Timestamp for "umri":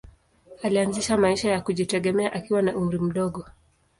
2.77-2.99